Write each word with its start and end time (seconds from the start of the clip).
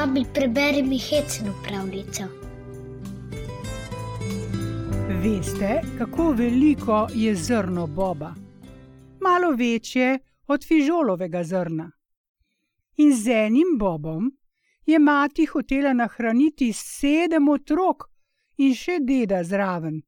Babi, 0.00 0.24
preberi 0.34 0.82
mi 0.82 0.98
hecno 0.98 1.54
pravljico. 1.64 2.22
Veste, 5.22 5.80
kako 5.98 6.32
veliko 6.32 7.08
je 7.14 7.34
zrno 7.34 7.86
boba? 7.86 8.34
Malo 9.20 9.50
večje 9.56 10.18
od 10.46 10.66
fižolovega 10.66 11.44
zrna. 11.44 11.90
In 12.96 13.16
z 13.16 13.30
enim 13.30 13.78
bobom 13.78 14.38
je 14.86 14.98
mati 14.98 15.46
hotela 15.46 15.92
nahraniti 15.92 16.72
sedem 16.72 17.48
otrok 17.48 18.04
in 18.56 18.74
še 18.74 18.98
deda 19.00 19.44
zraven. 19.44 20.00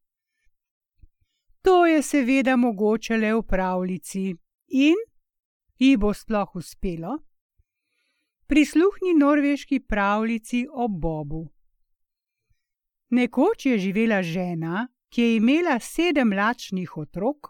To 1.62 1.86
je 1.86 2.02
seveda 2.02 2.56
mogoče 2.56 3.16
le 3.16 3.34
v 3.34 3.42
pravljici 3.42 4.24
in 4.68 4.96
ji 5.78 5.96
bo 5.96 6.14
sploh 6.14 6.56
uspelo. 6.56 7.18
Prisluhni 8.52 9.14
norveški 9.18 9.80
pravljici 9.80 10.66
o 10.72 10.88
Bobu. 10.88 11.48
Nekoč 13.10 13.66
je 13.66 13.78
živela 13.78 14.22
žena, 14.22 14.88
ki 15.08 15.22
je 15.22 15.36
imela 15.36 15.78
sedem 15.80 16.32
lačnih 16.32 16.96
otrok 16.96 17.48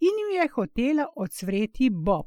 in 0.00 0.20
jim 0.20 0.30
je 0.36 0.48
hotela 0.54 1.06
odsveti 1.16 1.90
Bob. 1.90 2.26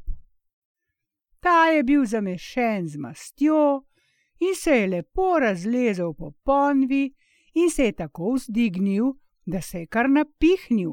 Ta 1.39 1.65
je 1.65 1.83
bil 1.83 2.05
zamešen 2.05 2.87
z 2.87 2.97
mastjo 2.97 3.83
in 4.39 4.55
se 4.55 4.71
je 4.71 4.87
lepo 4.87 5.39
razlezel 5.39 6.13
po 6.13 6.31
ponvi 6.43 7.13
in 7.53 7.69
se 7.69 7.83
je 7.83 7.91
tako 7.91 8.33
vzdignil, 8.33 9.13
da 9.45 9.61
se 9.61 9.79
je 9.79 9.87
kar 9.87 10.09
napihnil 10.09 10.91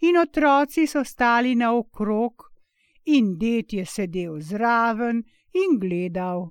in 0.00 0.16
otroci 0.16 0.86
so 0.86 1.04
stali 1.04 1.54
naokrog, 1.54 2.52
in 3.06 3.38
ded 3.38 3.72
je 3.72 3.86
sedel 3.86 4.40
zraven 4.40 5.22
in 5.52 5.78
gledal. 5.78 6.50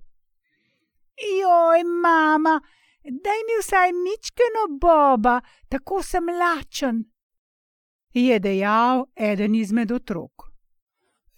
Joj, 1.16 1.84
mama, 1.84 2.62
daj 3.04 3.40
mi 3.48 3.60
vsaj 3.62 3.92
mičkeno 3.94 4.64
boba, 4.82 5.42
tako 5.70 6.02
sem 6.04 6.26
lačen, 6.30 7.04
je 8.14 8.40
dejal 8.40 9.06
eden 9.16 9.56
izmed 9.56 9.92
otrok. 9.92 10.32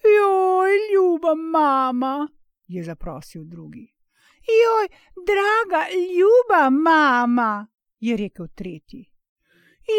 Joj, 0.03 0.71
ljuba 0.93 1.35
mama, 1.35 2.27
je 2.67 2.83
zaprosil 2.83 3.43
drugi. 3.45 3.93
Joj, 4.47 4.87
draga, 5.27 5.85
ljuba 6.17 6.69
mama, 6.69 7.67
je 7.99 8.17
rekel 8.17 8.47
tretji. 8.55 9.11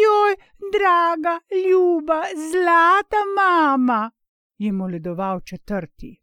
Joj, 0.03 0.35
draga, 0.73 1.39
ljuba, 1.69 2.23
zlata 2.35 3.23
mama, 3.35 4.11
je 4.59 4.71
moledoval 4.71 5.39
četrti. 5.39 6.21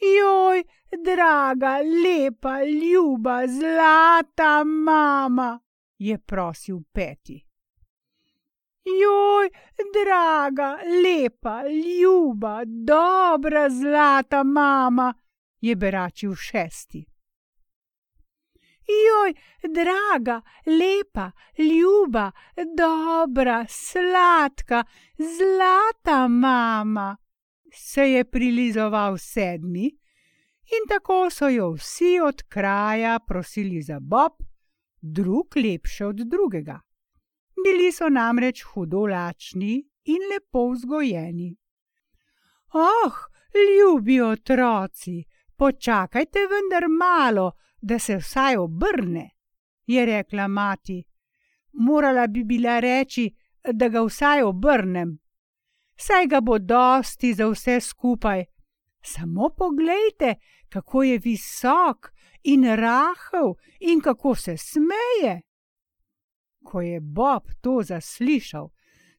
Joj, 0.00 0.64
draga, 1.04 1.78
lepa, 2.04 2.64
ljuba, 2.64 3.46
zlata 3.46 4.64
mama, 4.64 5.60
je 5.98 6.18
prosil 6.18 6.78
peti. 6.92 7.46
Joj, 8.84 9.50
draga, 9.94 10.78
lepa, 11.02 11.62
ljuba, 11.68 12.62
dobra, 12.64 13.70
zlata 13.70 14.44
mama, 14.44 15.14
je 15.60 15.76
beračil 15.76 16.34
šesti. 16.34 17.06
Joj, 18.86 19.34
draga, 19.74 20.40
lepa, 20.66 21.30
ljuba, 21.58 22.30
dobra, 22.76 23.64
sladka, 23.68 24.84
zlata 25.18 26.28
mama, 26.28 27.16
se 27.76 28.10
je 28.10 28.24
prilizoval 28.24 29.18
sedmi, 29.18 29.86
in 30.66 30.88
tako 30.88 31.30
so 31.30 31.48
jo 31.48 31.70
vsi 31.72 32.20
od 32.20 32.42
kraja 32.42 33.18
prosili 33.18 33.82
za 33.82 34.00
Bob, 34.00 34.32
drug 35.00 35.56
lepši 35.56 36.04
od 36.04 36.16
drugega. 36.16 36.80
Bili 37.64 37.92
so 37.92 38.08
namreč 38.08 38.62
hudo 38.62 39.06
lačni 39.06 39.88
in 40.04 40.28
lepo 40.32 40.70
vzgojeni. 40.70 41.56
Oh, 42.72 43.12
ljubi 43.54 44.20
otroci, 44.20 45.24
počakajte 45.56 46.38
vendar 46.38 46.88
malo, 46.88 47.52
da 47.80 47.98
se 47.98 48.16
vsaj 48.16 48.56
obrne, 48.56 49.30
je 49.86 50.06
rekla 50.06 50.48
mati. 50.48 51.04
Morala 51.72 52.26
bi 52.26 52.44
bila 52.44 52.80
reči, 52.80 53.30
da 53.72 53.88
ga 53.88 54.02
vsaj 54.02 54.42
obrnem. 54.42 55.18
Saj 55.96 56.26
ga 56.26 56.40
bo 56.40 56.58
dosti 56.58 57.34
za 57.34 57.48
vse 57.48 57.80
skupaj. 57.80 58.44
Samo 59.02 59.48
poglejte, 59.56 60.34
kako 60.68 61.02
je 61.02 61.18
visok 61.18 62.12
in 62.42 62.64
rahel 62.64 63.54
in 63.80 64.00
kako 64.00 64.34
se 64.34 64.56
smeje. 64.56 65.40
Ko 66.64 66.80
je 66.80 67.00
Bob 67.00 67.42
to 67.60 67.82
zaslišal, 67.82 68.68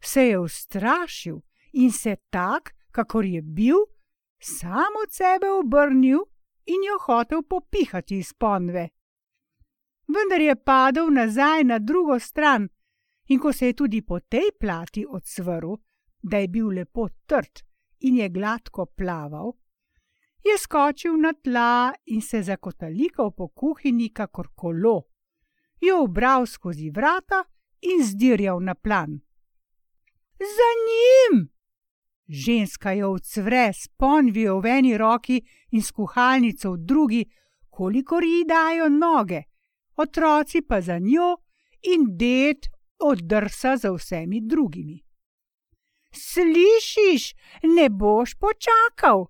se 0.02 0.28
je 0.28 0.40
ustrašil 0.40 1.38
in 1.74 1.92
se 1.92 2.16
tak, 2.30 2.76
kakor 2.92 3.26
je 3.26 3.42
bil, 3.42 3.78
sam 4.40 4.94
od 5.04 5.14
sebe 5.14 5.50
obrnil 5.50 6.20
in 6.66 6.84
jo 6.84 6.98
hotel 7.06 7.44
popihati 7.44 8.18
iz 8.18 8.34
ponve. 8.34 8.90
Vendar 10.08 10.42
je 10.42 10.56
padel 10.64 11.10
nazaj 11.12 11.64
na 11.64 11.80
drugo 11.80 12.20
stran, 12.20 12.70
in 13.28 13.40
ko 13.40 13.54
se 13.54 13.68
je 13.68 13.74
tudi 13.74 14.02
po 14.02 14.20
tej 14.20 14.52
plati 14.60 15.06
odsvrl, 15.10 15.76
da 16.30 16.38
je 16.38 16.48
bil 16.48 16.68
lepo 16.68 17.08
trd 17.26 17.64
in 18.00 18.18
je 18.18 18.30
gladko 18.30 18.86
plaval, 18.86 19.54
je 20.44 20.58
skočil 20.58 21.18
na 21.18 21.34
tla 21.34 21.94
in 22.06 22.22
se 22.22 22.42
zakotalikal 22.44 23.32
po 23.32 23.48
kuhinji, 23.48 24.10
kakor 24.10 24.48
kolo, 24.56 25.02
jo 25.82 26.04
ubral 26.04 26.46
skozi 26.46 26.90
vrata 26.90 27.44
in 27.82 28.04
zdirjal 28.04 28.64
na 28.64 28.76
plan. 28.76 29.20
Za 30.40 30.70
njim! 30.88 31.50
Ženska 32.28 32.92
jo 32.92 33.12
odsvre 33.12 33.74
s 33.74 33.88
ponvijo 33.88 34.60
v 34.60 34.66
eni 34.66 34.98
roki 34.98 35.42
in 35.72 35.82
s 35.82 35.92
kuhalnico 35.92 36.72
v 36.72 36.78
drugi, 36.78 37.26
kolikor 37.70 38.24
ji 38.24 38.44
dajo 38.46 38.90
noge, 38.90 39.44
otroci 39.96 40.62
pa 40.62 40.82
za 40.82 41.00
njo 41.00 41.38
in 41.82 42.18
ded 42.18 42.68
oddrsa 43.00 43.78
za 43.78 43.92
vsemi 43.92 44.42
drugimi. 44.42 45.07
Slišiš, 46.12 47.36
ne 47.64 47.90
boš 47.90 48.36
počakal, 48.36 49.26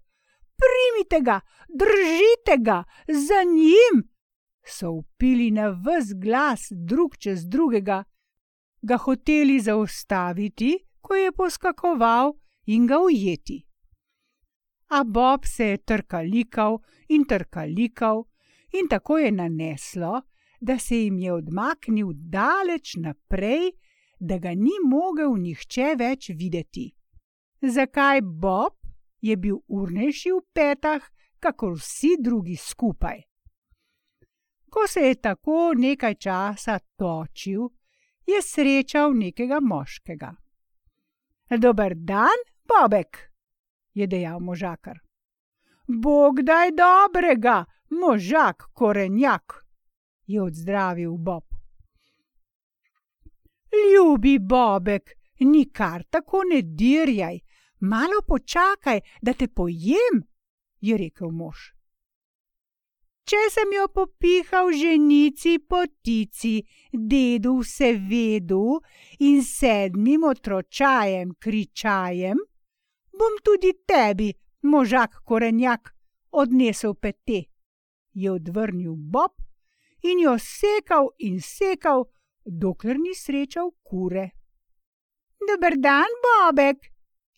primite 0.60 1.22
ga, 1.22 1.40
držite 1.70 2.58
ga, 2.64 2.84
za 3.08 3.44
njim! 3.44 4.18
So 4.66 4.92
upili 4.92 5.52
na 5.52 5.70
vse 5.70 6.16
glas, 6.16 6.68
drug 6.72 7.18
čez 7.18 7.46
drugega, 7.48 8.04
ga 8.82 8.98
hoteli 8.98 9.60
zaustaviti, 9.60 10.78
ko 11.02 11.16
je 11.16 11.32
poskakoval 11.32 12.34
in 12.66 12.88
ga 12.88 13.00
ujeti. 13.00 13.64
A 14.88 15.04
Bob 15.04 15.46
se 15.46 15.66
je 15.66 15.78
trkalikal 15.78 16.80
in 17.08 17.26
trkalikal, 17.26 18.24
in 18.74 18.88
tako 18.88 19.18
je 19.18 19.32
naneslo, 19.32 20.22
da 20.62 20.80
se 20.80 20.98
jim 20.98 21.20
je 21.20 21.34
odmaknil 21.34 22.08
daleč 22.14 22.96
naprej, 22.96 23.72
da 24.20 24.38
ga 24.38 24.54
ni 24.54 24.74
mogel 24.84 25.36
nihče 25.38 25.96
več 26.00 26.30
videti. 26.30 26.92
Zakaj 27.62 28.22
Bob 28.22 28.74
je 29.22 29.38
bil 29.38 29.58
urnejši 29.68 30.32
v 30.32 30.42
petah, 30.54 31.02
kakor 31.40 31.78
vsi 31.78 32.18
drugi 32.22 32.56
skupaj? 32.56 33.22
Ko 34.70 34.88
se 34.88 35.02
je 35.08 35.16
tako 35.16 35.74
nekaj 35.78 36.16
časa 36.16 36.80
točil, 36.98 37.70
je 38.28 38.42
srečal 38.42 39.14
nekega 39.14 39.60
moškega. 39.62 40.34
Dober 41.58 41.96
dan, 41.96 42.44
Bobek, 42.68 43.32
je 43.94 44.08
dejal 44.08 44.40
možakar. 44.40 45.00
Bog 45.88 46.42
daj 46.44 46.72
dobrega, 46.76 47.66
možak 47.90 48.68
korenjak, 48.74 49.64
je 50.28 50.42
odzdravil 50.42 51.18
Bob. 51.18 51.47
Ljubi 53.72 54.40
Bobek, 54.40 55.12
nikar 55.40 56.04
tako 56.10 56.44
ne 56.44 56.62
dirjaj, 56.62 57.40
malo 57.80 58.22
počakaj, 58.28 59.00
da 59.22 59.34
te 59.34 59.48
pojem, 59.48 60.24
je 60.82 60.98
rekel 60.98 61.32
mož. 61.32 61.74
Če 63.28 63.40
sem 63.52 63.74
jo 63.76 63.90
popihal 63.92 64.70
ženici 64.72 65.58
potici, 65.60 66.62
dedu 66.94 67.58
vse 67.60 67.90
vedu 68.00 68.80
in 69.20 69.42
sedmim 69.44 70.24
otročajem 70.24 71.34
kričajem, 71.36 72.40
bom 73.12 73.36
tudi 73.44 73.74
tebi, 73.84 74.32
možak 74.64 75.20
korenjak, 75.28 75.92
odnesel 76.32 76.96
pete, 76.96 77.44
je 78.14 78.32
odvrnil 78.32 78.96
Bob 78.96 79.36
in 80.08 80.24
jo 80.24 80.38
sekal 80.40 81.12
in 81.20 81.42
sekal, 81.44 82.06
dokler 82.48 82.98
ni 83.00 83.16
srečal 83.16 83.72
kure. 83.84 84.30
Dober 85.48 85.78
dan, 85.78 86.12
Bobek, 86.24 86.92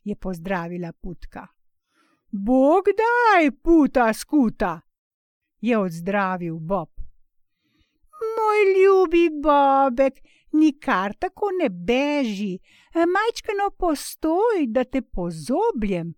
je 0.04 0.16
pozdravila 0.16 0.94
putka. 0.94 1.48
Bog 2.32 2.86
daj, 2.86 3.52
puta 3.64 4.14
skuta, 4.14 4.82
je 5.62 5.78
odzdravil 5.78 6.60
Bob. 6.60 6.90
Moj 8.36 8.60
ljubi 8.76 9.30
Bobek, 9.44 10.22
nikar 10.52 11.14
tako 11.20 11.50
ne 11.62 11.70
beži, 11.70 12.60
majčkano 12.96 13.70
postoj, 13.78 14.66
da 14.68 14.84
te 14.84 15.02
pozobljem, 15.02 16.14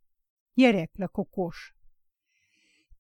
je 0.56 0.72
rekla 0.72 1.08
kokoš. 1.08 1.72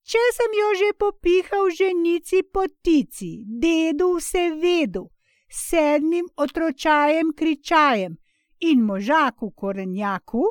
Če 0.01 0.21
sem 0.33 0.55
jo 0.57 0.69
že 0.79 0.93
popihal 0.97 1.69
ženici 1.69 2.41
potici, 2.43 3.43
dedu 3.45 4.15
vse 4.17 4.49
vedu, 4.61 5.09
sedmim 5.51 6.25
otročajem 6.35 7.33
kričajem 7.35 8.15
in 8.59 8.81
možaku 8.81 9.51
korenjaku, 9.51 10.43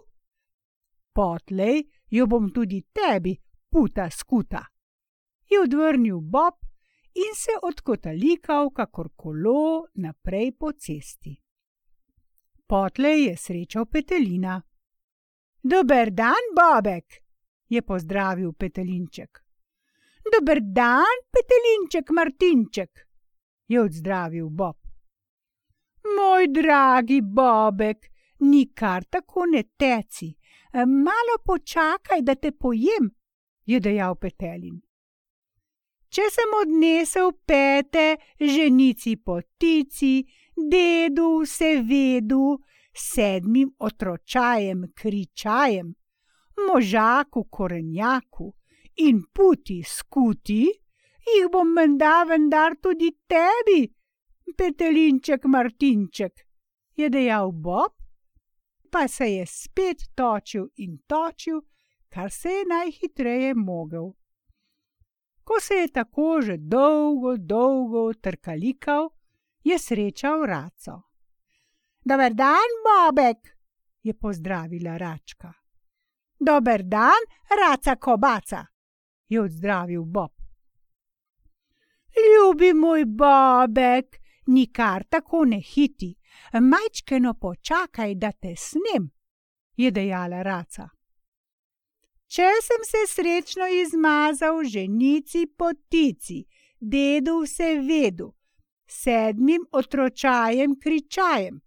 potlej 1.13 1.83
jo 2.11 2.27
bom 2.27 2.51
tudi 2.53 2.83
tebi, 2.93 3.37
puta 3.71 4.11
skuta. 4.11 4.65
Je 5.51 5.61
odvrnil 5.61 6.21
Bob 6.21 6.55
in 7.15 7.35
se 7.35 7.53
odkotalikal, 7.63 8.71
kakor 8.71 9.09
kolo, 9.17 9.87
naprej 9.95 10.53
po 10.59 10.73
cesti. 10.73 11.35
Potlej 12.67 13.25
je 13.27 13.37
srečal 13.37 13.87
Petelina. 13.87 14.61
Dober 15.63 16.11
dan, 16.11 16.55
Bobek, 16.57 17.23
je 17.69 17.83
pozdravil 17.83 18.53
Petelinček. 18.53 19.43
Dober 20.33 20.61
dan, 20.63 21.25
Petelinček 21.33 22.11
Martinček, 22.11 23.07
je 23.67 23.81
odzdravil 23.81 24.51
Bob. 24.51 24.80
Moj 26.21 26.49
dragi 26.49 27.21
Bobek, 27.23 28.07
nikar 28.39 29.05
tako 29.05 29.47
ne 29.47 29.63
teci, 29.79 30.35
malo 30.87 31.37
počakaj, 31.47 32.23
da 32.23 32.35
te 32.35 32.51
pojem, 32.53 33.11
je 33.65 33.81
dejal 33.81 34.17
Petelin. 34.21 34.81
Če 36.11 36.27
sem 36.35 36.55
odnesel 36.59 37.31
pete, 37.47 38.17
ženici 38.41 39.15
potici, 39.17 40.25
dedu 40.73 41.29
vse 41.45 41.71
vedu, 41.89 42.59
sedmim 42.93 43.71
otročajem 43.79 44.83
kričajem, 44.95 45.95
možaku 46.67 47.45
korenjaku 47.51 48.51
in 49.07 49.23
puti 49.33 49.81
skuti, 49.87 50.67
jih 51.31 51.49
bom 51.53 51.73
menda 51.79 52.25
vendar 52.29 52.77
tudi 52.83 53.13
tebi, 53.31 53.87
petelinček 54.57 55.45
Martinček, 55.45 56.47
je 56.97 57.11
dejal 57.11 57.53
Bob 57.53 58.01
pa 58.91 59.09
se 59.09 59.25
je 59.25 59.47
spet 59.47 60.03
točil 60.15 60.69
in 60.77 60.99
točil, 61.07 61.61
kar 62.09 62.31
se 62.31 62.49
je 62.49 62.65
najhitreje 62.67 63.55
mogel. 63.55 64.13
Ko 65.45 65.61
se 65.61 65.75
je 65.75 65.89
tako 65.89 66.41
že 66.43 66.57
dolgo, 66.57 67.37
dolgo 67.37 68.13
trkalikal, 68.15 69.11
je 69.65 69.79
srečal 69.79 70.47
raco. 70.47 71.03
Dober 72.05 72.35
dan, 72.35 72.71
Bobek, 72.85 73.57
je 74.03 74.15
pozdravila 74.15 74.97
račka. 74.97 75.53
Dober 76.41 76.83
dan, 76.83 77.23
raca 77.51 77.97
kobaca, 77.97 78.67
je 79.29 79.41
odzdravil 79.41 80.05
Bob. 80.05 80.33
Ljubi 82.17 82.73
moj 82.75 83.05
Bobek, 83.05 84.21
nikar 84.47 85.05
tako 85.05 85.45
ne 85.45 85.61
hiti, 85.61 86.15
majčkeno 86.53 87.35
počakaj, 87.35 88.15
da 88.15 88.33
te 88.33 88.55
snem, 88.57 89.11
je 89.77 89.91
dejala 89.91 90.43
raca. 90.43 90.89
Če 92.31 92.49
sem 92.63 92.85
se 92.87 93.01
srečno 93.11 93.67
izmazal 93.67 94.63
ženici 94.65 95.47
potici, 95.59 96.45
dedu 96.81 97.41
vse 97.43 97.73
vedu, 97.87 98.29
sedmim 98.87 99.65
otročajem 99.73 100.77
kričajem, 100.81 101.61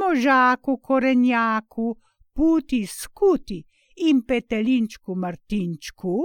možaku 0.00 0.76
korenjaku, 0.82 1.94
puti 2.34 2.86
skuti 2.86 3.62
in 3.96 4.22
petelinčku 4.26 5.14
Martinčku, 5.14 6.16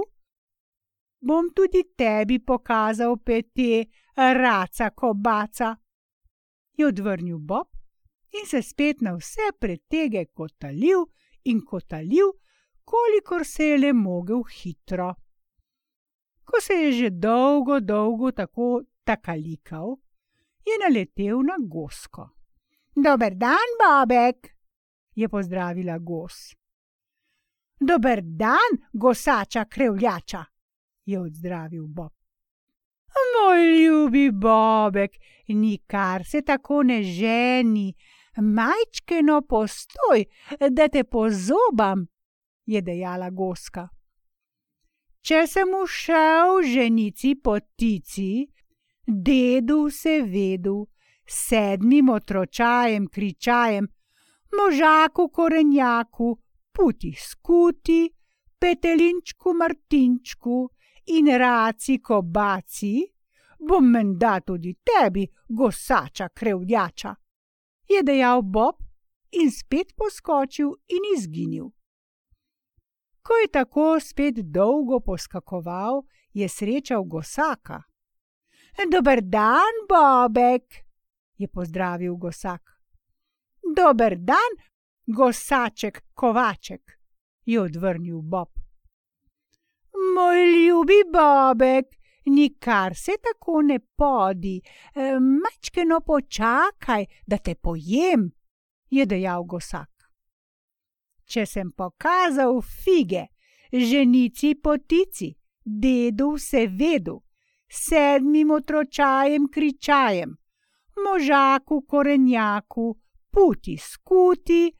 bom 1.20 1.50
tudi 1.54 1.82
tebi 1.96 2.38
pokazal 2.38 3.16
pete, 3.24 3.86
raca 4.16 4.90
kobaca, 4.90 5.76
je 6.76 6.86
odvrnil 6.86 7.38
Bob 7.38 7.68
in 8.32 8.46
se 8.46 8.62
spet 8.62 9.00
na 9.00 9.14
vse 9.16 9.52
pretege 9.60 10.24
kotalil 10.34 11.06
in 11.44 11.60
kotalil, 11.64 12.32
kolikor 12.84 13.44
se 13.44 13.64
je 13.64 13.78
le 13.78 13.92
mogel 13.92 14.42
hitro. 14.44 15.14
Ko 16.44 16.60
se 16.60 16.74
je 16.74 16.92
že 16.92 17.10
dolgo, 17.10 17.80
dolgo 17.80 18.30
tako 18.32 18.82
takalikal, 19.04 19.96
je 20.66 20.78
naletel 20.82 21.42
na 21.42 21.56
gosko. 21.58 22.28
Dober 22.94 23.34
dan, 23.34 23.74
Bobek, 23.80 24.54
je 25.14 25.28
pozdravila 25.28 25.98
gos. 25.98 26.54
Dober 27.80 28.22
dan, 28.22 28.78
gosača 28.92 29.64
krevljača, 29.64 30.44
je 31.04 31.20
odzdravil 31.20 31.86
Bob. 31.86 32.15
Moj 33.16 33.84
ljubi 33.84 34.30
Bobek, 34.30 35.10
nikar 35.48 36.24
se 36.24 36.42
tako 36.42 36.82
ne 36.82 37.02
ženi, 37.02 37.94
majčkeno 38.36 39.42
postoj, 39.42 40.24
da 40.70 40.88
te 40.88 41.04
pozobam, 41.04 42.06
je 42.66 42.82
dejala 42.82 43.30
goska. 43.30 43.88
Če 45.26 45.46
sem 45.46 45.72
ušel 45.82 46.62
ženici 46.62 47.34
potici, 47.42 48.46
dedu 49.06 49.90
se 49.90 50.20
vedu, 50.22 50.86
sedmim 51.26 52.08
otročajem 52.08 53.08
kričajem, 53.08 53.88
možaku 54.60 55.28
korenjaku, 55.28 56.36
puti 56.72 57.12
skuti, 57.18 58.10
petelinčku 58.58 59.54
martinčku 59.54 60.70
in 61.06 61.26
raci 61.38 62.00
kobaci, 62.00 63.04
bom 63.58 63.90
menda 63.90 64.40
tudi 64.40 64.74
tebi, 64.82 65.26
gosača 65.48 66.28
krevljača 66.28 67.14
je 67.88 68.02
dejal 68.02 68.42
Bob 68.42 68.76
in 69.30 69.50
spet 69.50 69.94
poskočil 69.96 70.72
in 70.88 71.02
izginil. 71.16 71.70
Ko 73.22 73.34
je 73.42 73.48
tako 73.52 74.00
spet 74.00 74.34
dolgo 74.34 75.00
poskakoval, 75.00 76.02
je 76.32 76.48
srečal 76.48 77.04
gosaka. 77.04 77.82
Dober 78.92 79.20
dan, 79.22 79.82
Bobek, 79.88 80.84
je 81.36 81.48
pozdravil 81.48 82.16
gosak. 82.16 82.62
Dober 83.76 84.16
dan, 84.18 84.60
gosaček 85.06 86.04
Kovaček, 86.14 86.98
je 87.44 87.60
odvrnil 87.60 88.22
Bob. 88.22 88.65
Moj 90.16 90.66
ljubi 90.66 91.02
Bobek, 91.12 91.86
nikar 92.26 92.94
se 92.94 93.12
tako 93.22 93.62
ne 93.62 93.78
podi, 93.78 94.60
e, 94.94 95.00
mačkeno 95.20 96.00
počakaj, 96.00 97.04
da 97.26 97.38
te 97.38 97.54
pojem, 97.54 98.30
je 98.90 99.06
dejal 99.06 99.44
gosak. 99.44 99.90
Če 101.24 101.44
sem 101.46 101.72
pokazal 101.72 102.62
fige, 102.62 103.26
ženici 103.72 104.54
potici, 104.62 105.28
dedu 105.64 106.30
vse 106.38 106.64
vedu, 106.66 107.18
sedmim 107.68 108.54
otročajem 108.56 109.50
kričajem, 109.52 110.32
možaku 111.04 111.82
korenjaku, 111.82 112.86
puti 113.30 113.76
skuti, 113.76 114.72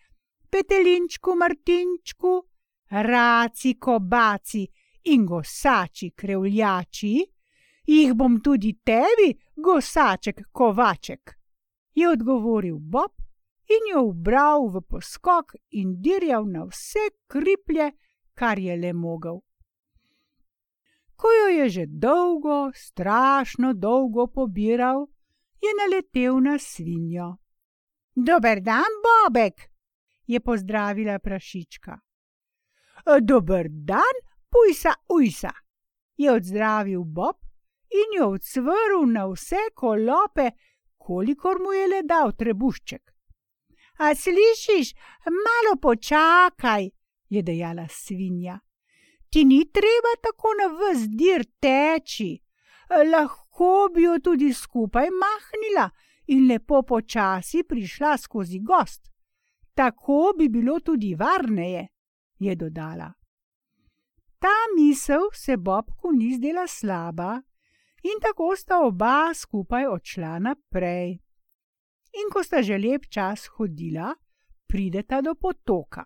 petelinčku 0.50 1.36
martinčku, 1.36 2.34
raci 2.90 3.74
kobaci 3.74 4.66
in 5.06 5.26
gosači 5.26 6.10
krevljači, 6.10 7.24
jih 7.86 8.14
bom 8.14 8.40
tudi 8.42 8.72
tebi, 8.84 9.30
gosaček 9.56 10.42
kovaček, 10.52 11.34
je 11.94 12.08
odgovoril 12.08 12.78
Bob 12.78 13.12
in 13.68 13.90
jo 13.92 14.02
ubral 14.10 14.68
v 14.70 14.82
poskok 14.88 15.54
in 15.70 15.96
dirjal 16.02 16.46
na 16.46 16.64
vse 16.64 17.10
kriplje, 17.26 17.90
kar 18.34 18.58
je 18.58 18.76
le 18.76 18.92
mogel. 18.92 19.40
Ko 21.16 21.28
jo 21.32 21.48
je 21.48 21.68
že 21.68 21.86
dolgo, 21.86 22.70
strašno 22.74 23.72
dolgo 23.72 24.26
pobiral, 24.26 25.06
je 25.62 25.72
naletel 25.80 26.40
na 26.40 26.58
svinjo. 26.58 27.36
Dober 28.14 28.60
dan, 28.60 28.92
Bobek, 29.04 29.70
je 30.26 30.40
pozdravila 30.40 31.18
prašička. 31.18 31.98
Dober 33.22 33.66
dan, 33.70 34.25
pujsa, 34.56 34.94
ujsa, 35.08 35.50
je 36.16 36.32
odzdravil 36.32 37.04
Bob 37.04 37.36
in 37.90 38.18
jo 38.18 38.28
odsvrl 38.28 39.04
na 39.06 39.26
vse 39.26 39.62
kolope, 39.74 40.50
kolikor 40.96 41.60
mu 41.60 41.72
je 41.72 41.86
le 41.86 42.02
dal 42.02 42.32
trebušček. 42.32 43.12
A 43.98 44.14
slišiš, 44.14 44.94
malo 45.26 45.76
počakaj, 45.82 46.90
je 47.28 47.42
dejala 47.42 47.86
svinja. 47.90 48.58
Ti 49.30 49.44
ni 49.44 49.64
treba 49.72 50.12
tako 50.22 50.48
na 50.60 50.66
vzdir 50.72 51.44
teči, 51.60 52.38
lahko 53.12 53.88
bi 53.94 54.02
jo 54.02 54.18
tudi 54.18 54.52
skupaj 54.54 55.08
mahnila 55.22 55.90
in 56.26 56.48
lepo 56.48 56.82
počasi 56.82 57.62
prišla 57.62 58.16
skozi 58.16 58.60
gost. 58.60 59.02
Tako 59.74 60.34
bi 60.38 60.48
bilo 60.48 60.80
tudi 60.80 61.14
varneje, 61.14 61.88
je 62.38 62.56
dodala. 62.56 63.12
Ta 64.38 64.56
misel 64.76 65.30
se 65.32 65.56
Bobku 65.56 66.12
ni 66.12 66.34
zdela 66.34 66.66
slaba 66.66 67.42
in 68.02 68.20
tako 68.22 68.56
sta 68.56 68.80
oba 68.84 69.34
skupaj 69.34 69.86
odšla 69.86 70.38
naprej. 70.38 71.18
In 72.16 72.30
ko 72.32 72.42
sta 72.42 72.62
že 72.62 72.78
lep 72.78 73.08
čas 73.10 73.46
hodila, 73.56 74.14
prideta 74.66 75.20
do 75.20 75.34
potoka. 75.34 76.04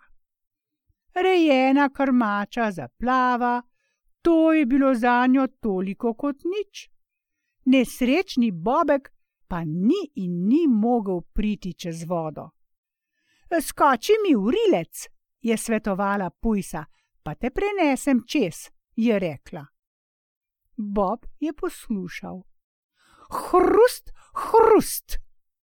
Rejena 1.14 1.88
krmača 1.90 2.70
zaplava, 2.70 3.62
to 4.22 4.52
je 4.52 4.66
bilo 4.66 4.94
za 4.94 5.26
njo 5.26 5.46
toliko 5.60 6.14
kot 6.14 6.36
nič. 6.44 6.90
Nesrečni 7.64 8.50
Bobek 8.50 9.12
pa 9.48 9.64
ni 9.64 10.10
in 10.14 10.46
ni 10.46 10.66
mogel 10.66 11.20
priti 11.32 11.74
čez 11.74 12.04
vodo. 12.06 12.50
Skoči 13.50 14.12
mi 14.22 14.34
v 14.34 14.50
rilec, 14.54 15.08
je 15.42 15.56
svetovala 15.56 16.30
Pujsa, 16.30 16.84
pa 17.22 17.34
te 17.34 17.50
prenesem 17.50 18.24
čez, 18.26 18.68
je 18.96 19.18
rekla. 19.18 19.64
Bob 20.76 21.26
je 21.40 21.52
poslušal. 21.52 22.42
Hrust, 23.30 24.10
hrust, 24.34 25.18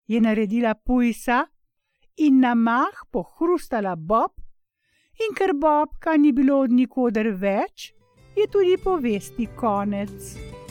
je 0.08 0.22
naredila 0.22 0.76
Pujsa 0.76 1.46
in 2.18 2.40
na 2.40 2.56
mah 2.56 3.06
pohrustala 3.12 3.96
Bob, 3.96 4.32
in 5.18 5.36
ker 5.36 5.54
Bobka 5.54 6.18
ni 6.18 6.32
bilo 6.32 6.60
od 6.66 6.72
nikoder 6.72 7.32
več, 7.34 7.94
je 8.38 8.46
tudi 8.52 8.78
povesti 8.78 9.48
konec. 9.56 10.67